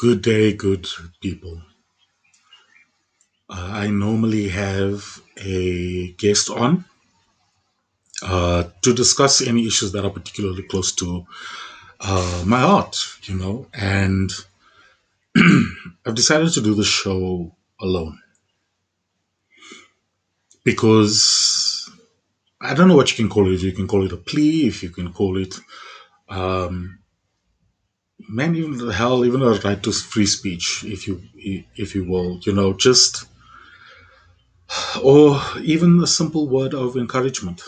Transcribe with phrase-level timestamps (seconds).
[0.00, 0.88] Good day, good
[1.20, 1.60] people.
[3.50, 6.86] Uh, I normally have a guest on
[8.22, 11.26] uh, to discuss any issues that are particularly close to
[12.00, 14.32] uh, my heart, you know, and
[16.06, 18.18] I've decided to do the show alone
[20.64, 21.90] because
[22.58, 23.60] I don't know what you can call it.
[23.60, 25.60] You can call it a plea, if you can call it,
[26.30, 26.99] um,
[28.30, 31.22] man, even the hell, even a right to free speech, if you
[31.76, 33.26] if you will, you know, just
[35.02, 37.62] or even a simple word of encouragement.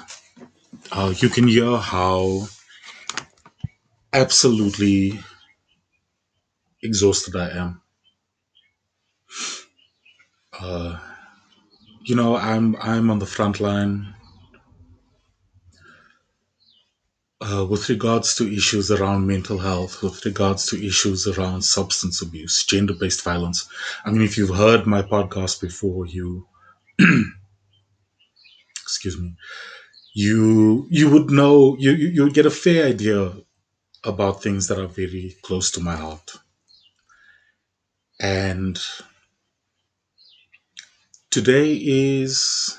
[0.93, 2.47] Uh, you can hear how
[4.13, 5.21] absolutely
[6.83, 7.83] exhausted I am.
[10.59, 10.99] Uh,
[12.05, 14.15] you know, I'm I'm on the front line
[17.53, 22.65] uh, with regards to issues around mental health, with regards to issues around substance abuse,
[22.65, 23.69] gender-based violence.
[24.05, 26.47] I mean, if you've heard my podcast before, you
[28.83, 29.35] excuse me,
[30.15, 33.33] you you would know you you would get a fair idea
[34.05, 36.33] about things that are very close to my heart.
[38.21, 38.79] And
[41.31, 42.79] today is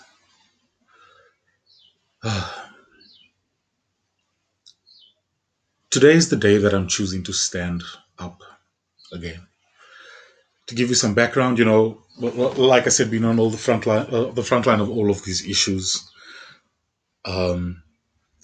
[5.94, 7.83] today is the day that I'm choosing to stand
[8.17, 8.41] up
[9.11, 9.45] again.
[10.67, 13.85] To give you some background, you know, like I said, being on all the front
[13.85, 16.09] line, uh, the front line of all of these issues,
[17.25, 17.83] um,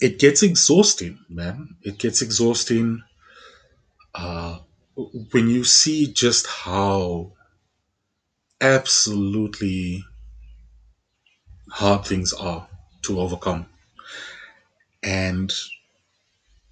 [0.00, 1.74] it gets exhausting, man.
[1.82, 3.02] It gets exhausting
[4.14, 4.58] uh,
[5.32, 7.32] when you see just how
[8.60, 10.04] absolutely
[11.68, 12.68] hard things are
[13.02, 13.66] to overcome.
[15.02, 15.52] And,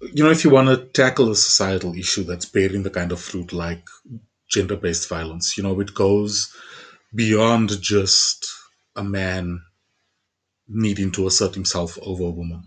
[0.01, 3.19] you know, if you want to tackle a societal issue that's bearing the kind of
[3.21, 3.83] fruit like
[4.49, 6.53] gender based violence, you know, it goes
[7.15, 8.47] beyond just
[8.95, 9.61] a man
[10.67, 12.63] needing to assert himself over a woman.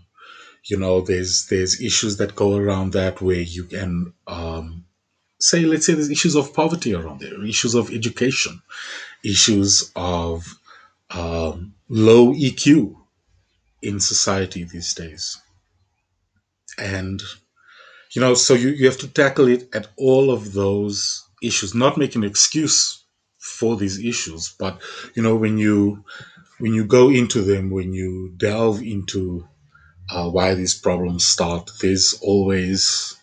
[0.65, 4.85] You know, there's there's issues that go around that where you can um,
[5.39, 8.61] say, let's say, there's issues of poverty around there, issues of education,
[9.25, 10.45] issues of
[11.11, 12.95] um, low EQ
[13.83, 15.39] in society these days.
[16.77, 17.21] And,
[18.11, 21.97] you know, so you, you have to tackle it at all of those issues, not
[21.97, 23.03] make an excuse
[23.39, 24.81] for these issues, but,
[25.15, 26.03] you know, when you,
[26.59, 29.47] when you go into them, when you delve into
[30.11, 33.17] uh, why these problems start, there's always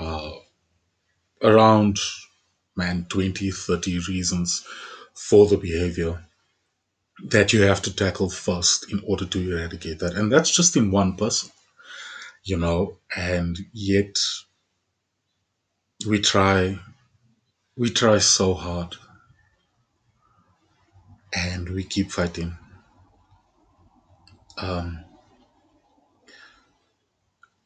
[0.00, 0.32] uh,
[1.42, 1.98] around,
[2.76, 4.64] man, 20, 30 reasons
[5.14, 6.24] for the behavior
[7.24, 10.14] that you have to tackle first in order to eradicate that.
[10.14, 11.50] And that's just in one person,
[12.44, 14.16] you know, and yet
[16.06, 16.78] we try,
[17.76, 18.96] we try so hard
[21.34, 22.56] and we keep fighting.
[24.58, 25.04] Um,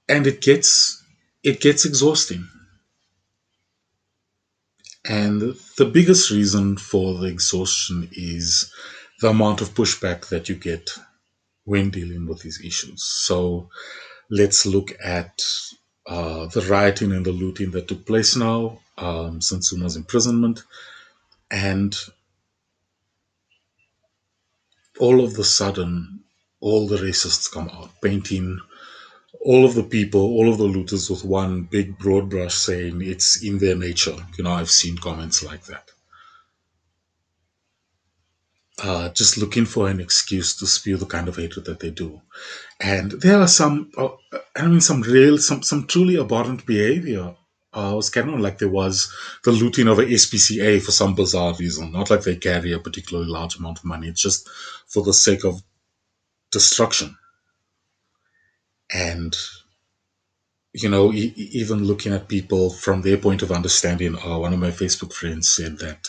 [0.09, 1.03] and it gets,
[1.43, 2.49] it gets exhausting.
[5.07, 8.73] And the biggest reason for the exhaustion is
[9.21, 10.91] the amount of pushback that you get
[11.65, 13.03] when dealing with these issues.
[13.05, 13.69] So
[14.31, 15.43] let's look at
[16.07, 20.63] uh, the rioting and the looting that took place now um, since Zuma's imprisonment.
[21.51, 21.97] And
[24.99, 26.21] all of the sudden,
[26.61, 28.59] all the racists come out, painting
[29.41, 33.43] all of the people, all of the looters with one big broad brush saying it's
[33.43, 34.17] in their nature.
[34.39, 35.91] You know, I've seen comments like that
[38.85, 42.21] uh, just looking for an excuse to spew the kind of hatred that they do.
[42.81, 44.11] And there are some, uh,
[44.57, 47.37] I mean, some real, some some truly abhorrent behavior.
[47.73, 49.13] Uh, was kind of like there was
[49.45, 51.93] the looting of a SPCA for some bizarre reason.
[51.93, 54.09] Not like they carry a particularly large amount of money.
[54.09, 54.49] It's just
[54.89, 55.63] for the sake of
[56.53, 57.17] destruction.
[58.95, 59.37] And
[60.73, 64.17] you know, e- even looking at people from their point of understanding.
[64.17, 66.09] Uh, one of my Facebook friends said that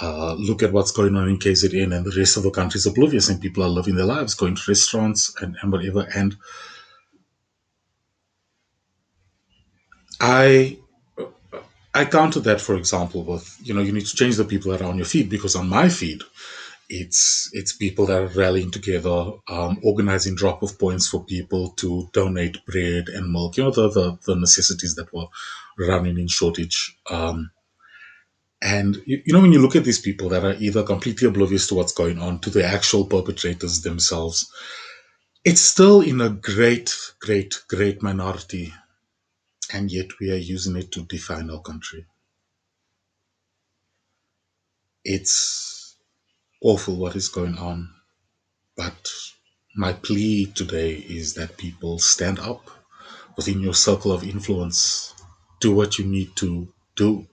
[0.00, 2.86] uh, look at what's going on in KZN and the rest of the country is
[2.86, 6.06] oblivious and people are living their lives, going to restaurants and, and whatever.
[6.14, 6.36] And
[10.20, 10.78] I
[11.94, 14.80] I counter that, for example, with you know you need to change the people that
[14.80, 16.22] are on your feed because on my feed,
[16.88, 22.08] it's it's people that are rallying together, um, organizing drop off points for people to
[22.12, 23.56] donate bread and milk.
[23.58, 25.26] You know the the, the necessities that were
[25.78, 26.96] running in shortage.
[27.10, 27.50] Um,
[28.62, 31.66] and you, you know, when you look at these people that are either completely oblivious
[31.68, 34.50] to what's going on, to the actual perpetrators themselves,
[35.44, 38.72] it's still in a great, great, great minority.
[39.72, 42.06] And yet we are using it to define our country.
[45.04, 45.96] It's
[46.62, 47.90] awful what is going on.
[48.76, 49.10] But
[49.76, 52.70] my plea today is that people stand up
[53.36, 55.14] within your circle of influence.
[55.60, 57.26] Do what you need to do.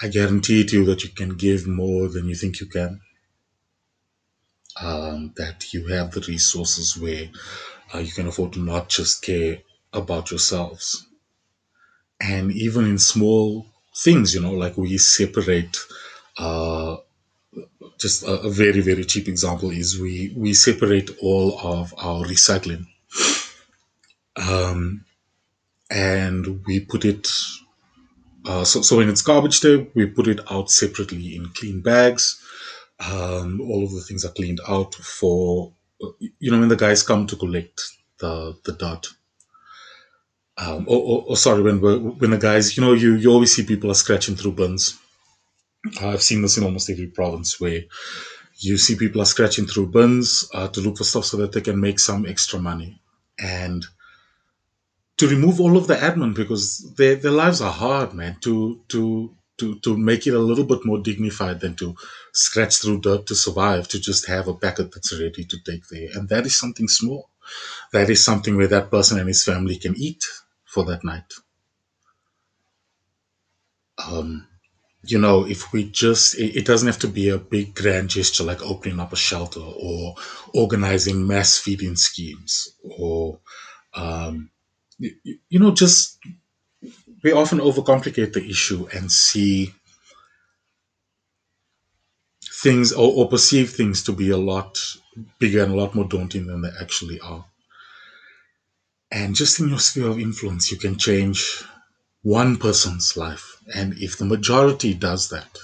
[0.00, 3.00] I guarantee to you that you can give more than you think you can.
[4.80, 7.30] Um, that you have the resources where
[7.94, 9.60] uh, you can afford to not just care
[9.92, 11.06] about yourselves.
[12.20, 13.66] And even in small
[13.96, 15.78] things, you know, like we separate
[16.36, 16.96] uh,
[17.98, 22.86] just a, a, very very cheap example is we we separate all of our recycling
[24.36, 25.04] um,
[25.90, 27.26] and we put it
[28.46, 32.40] uh, so, so when it's garbage day we put it out separately in clean bags.
[32.98, 35.74] Um, all of the things are cleaned out for
[36.38, 37.82] you know when the guys come to collect
[38.20, 39.08] the the dirt.
[40.58, 43.64] Um, or, or, or, sorry when when the guys you know you you always see
[43.64, 44.98] people are scratching through bins.
[46.00, 47.82] I've seen this in almost every province where
[48.58, 51.60] you see people are scratching through bins uh, to look for stuff so that they
[51.60, 53.00] can make some extra money.
[53.38, 53.84] And
[55.18, 59.34] to remove all of the admin because their, their lives are hard man to to
[59.58, 61.96] to to make it a little bit more dignified than to
[62.32, 66.08] scratch through dirt to survive to just have a packet that's ready to take there.
[66.14, 67.30] And that is something small.
[67.92, 70.24] That is something where that person and his family can eat
[70.66, 71.32] for that night.
[73.98, 74.46] Um,
[75.04, 78.62] you know, if we just, it, doesn't have to be a big grand gesture like
[78.62, 80.16] opening up a shelter or
[80.54, 83.40] organizing mass feeding schemes or,
[83.94, 84.50] um,
[84.98, 86.18] you, know, just,
[87.22, 89.74] we often overcomplicate the issue and see
[92.62, 94.78] things or, or perceive things to be a lot
[95.38, 97.44] bigger and a lot more daunting than they actually are.
[99.10, 101.64] And just in your sphere of influence, you can change
[102.22, 103.62] one person's life.
[103.74, 105.58] And if the majority does that,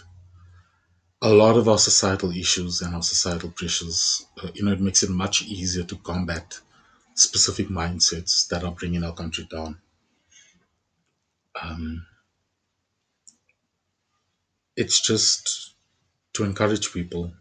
[1.23, 5.03] a lot of our societal issues and our societal pressures, uh, you know, it makes
[5.03, 6.61] it much easier to combat
[7.15, 9.79] specific mindsets that are bringing our country down.
[11.61, 12.07] Um,
[14.77, 15.75] it's just
[16.35, 17.33] to encourage people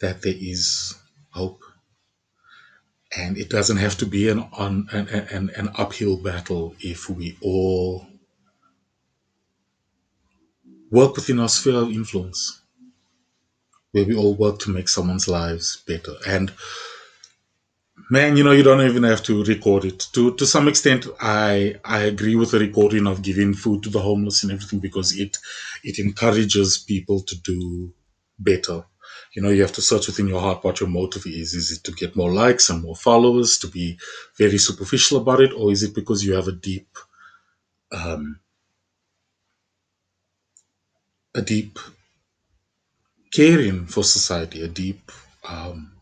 [0.00, 0.94] that there is
[1.30, 1.62] hope,
[3.16, 7.36] and it doesn't have to be an on an, an, an uphill battle if we
[7.42, 8.06] all
[10.90, 12.62] work within our sphere of influence
[13.92, 16.14] where we all work to make someone's lives better.
[16.26, 16.52] And
[18.10, 20.06] man, you know, you don't even have to record it.
[20.14, 24.00] To to some extent, I I agree with the recording of giving food to the
[24.00, 25.36] homeless and everything because it
[25.84, 27.92] it encourages people to do
[28.38, 28.84] better.
[29.34, 31.54] You know, you have to search within your heart what your motive is.
[31.54, 33.98] Is it to get more likes and more followers, to be
[34.38, 36.88] very superficial about it, or is it because you have a deep
[37.92, 38.40] um,
[41.34, 41.78] a deep
[43.32, 45.12] caring for society, a deep
[45.44, 45.92] um,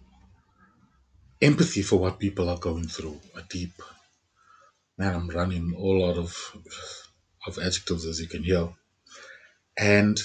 [1.40, 3.72] empathy for what people are going through, a deep
[4.98, 5.14] man.
[5.14, 6.36] I'm running all out of
[7.46, 8.68] of adjectives as you can hear,
[9.76, 10.18] and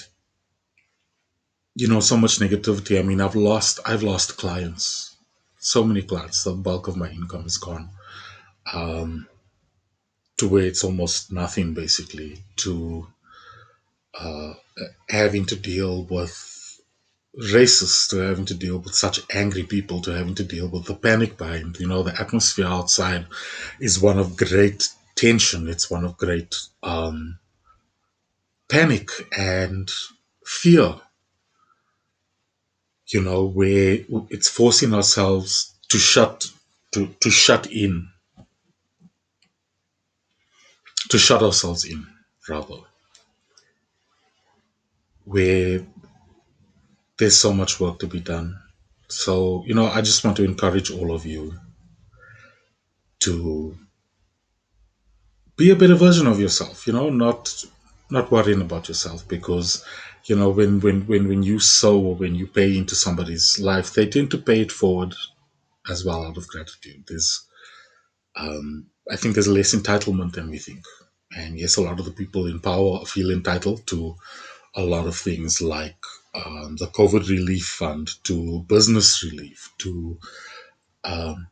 [1.74, 2.98] you know so much negativity.
[2.98, 5.16] I mean, I've lost I've lost clients,
[5.58, 6.44] so many clients.
[6.44, 7.90] The bulk of my income is gone.
[8.72, 9.26] Um,
[10.38, 13.06] to where it's almost nothing basically to
[14.18, 14.54] uh,
[15.08, 16.32] having to deal with
[17.38, 20.94] racists to having to deal with such angry people to having to deal with the
[20.94, 21.74] panic buying.
[21.78, 23.26] You know, the atmosphere outside
[23.78, 25.68] is one of great tension.
[25.68, 27.38] It's one of great um,
[28.68, 29.88] panic and
[30.44, 30.96] fear.
[33.08, 33.98] You know, where
[34.30, 36.46] it's forcing ourselves to shut
[36.92, 38.08] to, to shut in.
[41.08, 42.06] To shut ourselves in,
[42.48, 42.76] rather.
[45.24, 45.84] Where
[47.20, 48.58] there's so much work to be done.
[49.08, 51.54] So, you know, I just want to encourage all of you
[53.20, 53.76] to
[55.56, 57.64] be a better version of yourself, you know, not
[58.10, 59.84] not worrying about yourself because
[60.24, 63.94] you know when when when when you sow or when you pay into somebody's life
[63.94, 65.14] they tend to pay it forward
[65.90, 67.46] as well out of gratitude there's
[68.36, 70.84] um i think there's less entitlement than we think
[71.36, 74.14] and yes a lot of the people in power feel entitled to
[74.76, 75.96] a lot of things like
[76.34, 80.18] um, the COVID relief fund to business relief to
[81.02, 81.48] um,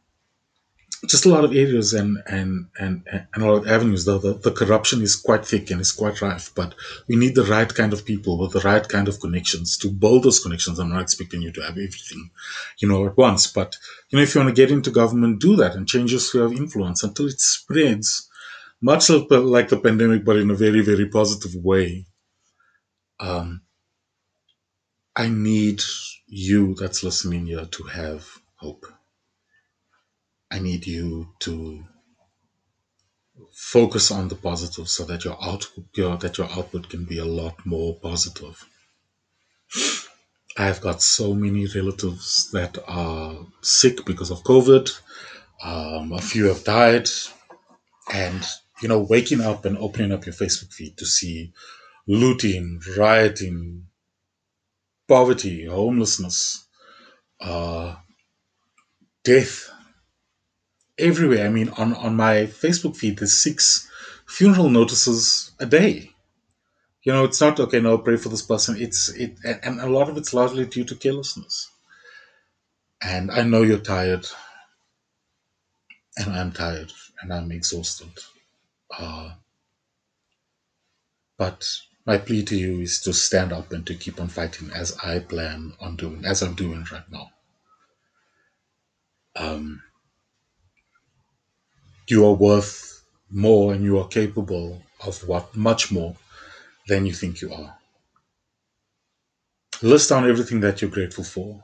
[1.07, 4.05] just a lot of areas and and and, and a lot of avenues.
[4.05, 6.75] The, the, the corruption is quite thick and it's quite rife, but
[7.09, 10.25] we need the right kind of people with the right kind of connections to build
[10.25, 10.79] those connections.
[10.79, 12.31] I'm not expecting you to have everything,
[12.79, 13.77] you know, at once, but
[14.11, 16.45] you know, if you want to get into government, do that and change your sphere
[16.45, 18.29] of influence until it spreads,
[18.81, 22.07] much like the pandemic, but in a very very positive way.
[23.21, 23.63] Um,
[25.19, 25.83] I need
[26.29, 28.87] you that's listening here to have hope.
[30.49, 31.85] I need you to
[33.53, 37.25] focus on the positive so that your output your, that your output can be a
[37.25, 38.65] lot more positive.
[40.57, 44.89] I've got so many relatives that are sick because of COVID.
[45.65, 47.09] Um, a few have died,
[48.15, 48.47] and
[48.81, 51.53] you know, waking up and opening up your Facebook feed to see
[52.07, 53.89] looting, rioting,
[55.09, 56.67] poverty, homelessness,
[57.41, 57.97] uh,
[59.25, 59.71] death
[60.99, 61.47] everywhere.
[61.47, 63.89] I mean, on, on my Facebook feed, there's six
[64.27, 66.11] funeral notices a day.
[67.05, 67.81] You know, it's not okay.
[67.81, 68.77] No, pray for this person.
[68.81, 71.71] It's it, and a lot of it's largely due to carelessness.
[73.03, 74.27] And I know you're tired,
[76.19, 78.11] and I'm tired, and I'm exhausted.
[78.97, 79.33] Uh,
[81.39, 81.67] but
[82.09, 85.19] my plea to you is to stand up and to keep on fighting as I
[85.19, 87.31] plan on doing, as I'm doing right now.
[89.37, 89.83] Um,
[92.09, 96.17] you are worth more and you are capable of what much more
[96.87, 97.77] than you think you are.
[99.83, 101.63] List down everything that you're grateful for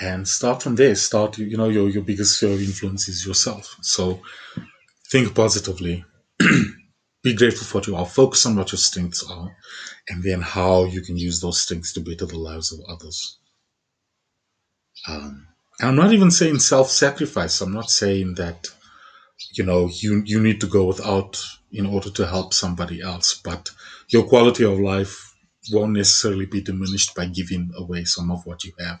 [0.00, 0.94] and start from there.
[0.94, 3.76] Start, you know, your, your biggest sphere of influence is yourself.
[3.82, 4.22] So
[5.10, 6.06] think positively.
[7.26, 8.06] Be grateful for what you are.
[8.06, 9.56] Focus on what your strengths are
[10.08, 13.40] and then how you can use those strengths to better the lives of others.
[15.08, 15.48] Um,
[15.80, 17.60] and I'm not even saying self-sacrifice.
[17.60, 18.68] I'm not saying that
[19.54, 21.36] you know you you need to go without
[21.72, 23.70] in order to help somebody else, but
[24.06, 25.34] your quality of life
[25.72, 29.00] won't necessarily be diminished by giving away some of what you have.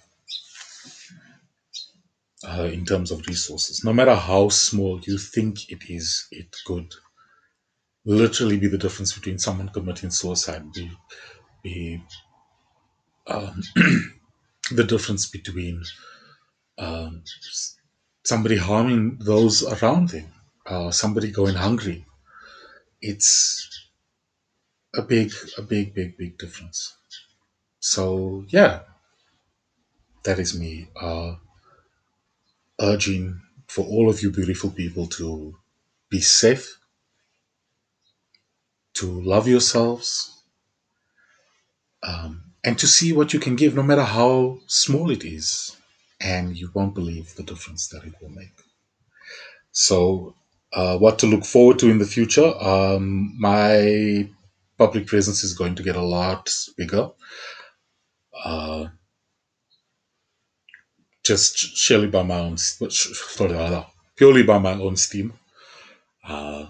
[2.44, 6.92] Uh, in terms of resources, no matter how small you think it is, it could
[8.06, 10.90] literally be the difference between someone committing suicide, be,
[11.62, 12.02] be
[13.26, 13.62] um,
[14.70, 15.82] the difference between
[16.78, 17.22] um,
[18.24, 20.32] somebody harming those around them,
[20.66, 22.06] uh, somebody going hungry.
[23.02, 23.88] It's
[24.94, 26.96] a big, a big, big, big difference.
[27.80, 28.80] So yeah,
[30.24, 31.34] that is me uh,
[32.80, 35.56] urging for all of you beautiful people to
[36.08, 36.78] be safe,
[38.96, 40.42] to love yourselves,
[42.02, 45.76] um, and to see what you can give, no matter how small it is
[46.20, 48.52] and you won't believe the difference that it will make.
[49.72, 50.34] So,
[50.72, 52.46] uh, what to look forward to in the future?
[52.58, 54.28] Um, my
[54.78, 57.10] public presence is going to get a lot bigger.
[58.44, 58.88] Uh,
[61.24, 62.56] just surely by my own,
[64.16, 65.32] purely by my own steam.
[66.24, 66.66] Uh,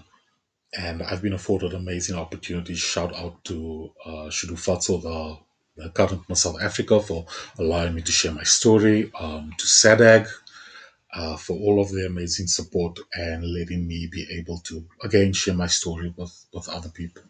[0.77, 2.79] and I've been afforded amazing opportunities.
[2.79, 5.37] Shout out to uh, Shudu Fatso, the
[5.77, 7.27] the government of South Africa for
[7.59, 10.27] allowing me to share my story, um, to SADAG
[11.13, 15.53] uh, for all of their amazing support and letting me be able to again share
[15.53, 17.21] my story with, with other people.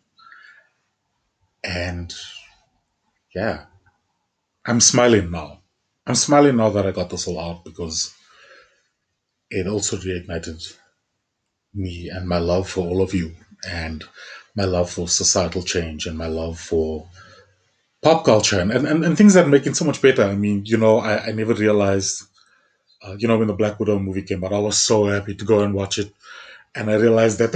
[1.63, 2.13] And
[3.35, 3.65] yeah,
[4.65, 5.61] I'm smiling now.
[6.05, 8.13] I'm smiling now that I got this all out because
[9.49, 10.61] it also reignited
[11.77, 13.35] me and my love for all of you
[13.69, 14.03] and
[14.55, 17.09] my love for societal change and my love for
[18.03, 20.23] pop culture and, and, and things that make it so much better.
[20.23, 22.23] I mean, you know, I, I never realized,
[23.03, 25.45] uh, you know, when the Black Widow movie came out, I was so happy to
[25.45, 26.13] go and watch it.
[26.75, 27.53] And I realized that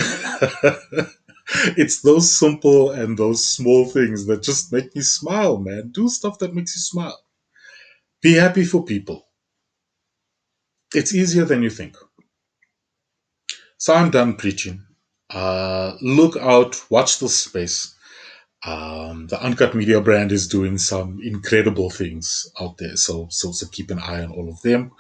[1.78, 5.90] it's those simple and those small things that just make me smile, man.
[5.92, 7.20] Do stuff that makes you smile.
[8.22, 9.28] Be happy for people.
[10.94, 11.98] It's easier than you think.
[13.82, 14.86] So I'm done preaching.
[15.32, 17.96] Uh, look out, watch this space.
[18.64, 22.96] Um, the Uncut Media brand is doing some incredible things out there.
[22.96, 24.92] So, so, so keep an eye on all of them.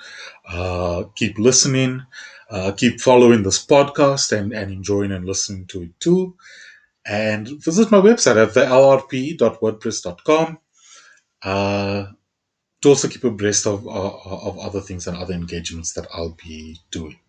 [0.50, 2.02] Uh, keep listening.
[2.50, 6.36] Uh, keep following this podcast and, and enjoying and listening to it too.
[7.06, 10.58] And visit my website at thelrp.wordpress.com
[11.44, 12.06] uh,
[12.82, 16.80] to also keep abreast of, of, of other things and other engagements that I'll be
[16.90, 17.20] doing.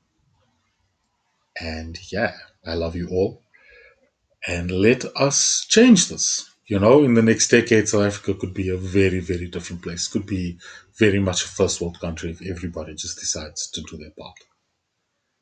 [1.61, 2.35] And yeah,
[2.67, 3.43] I love you all
[4.47, 6.49] and let us change this.
[6.67, 10.09] You know, in the next decade, South Africa could be a very, very different place.
[10.09, 10.59] Could be
[10.99, 14.37] very much a first world country if everybody just decides to do their part.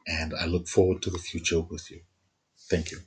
[0.06, 2.02] And I look forward to the future with you.
[2.68, 2.98] Thank you.